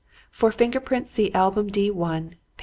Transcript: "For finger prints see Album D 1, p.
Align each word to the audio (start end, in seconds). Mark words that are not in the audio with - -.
"For 0.31 0.51
finger 0.51 0.79
prints 0.79 1.11
see 1.11 1.31
Album 1.31 1.67
D 1.67 1.91
1, 1.91 2.29
p. 2.31 2.35